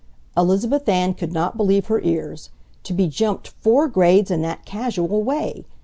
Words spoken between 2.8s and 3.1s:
To be